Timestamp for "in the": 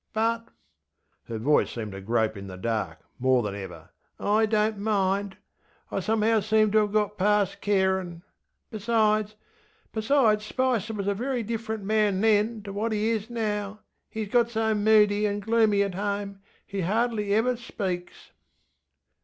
2.35-2.57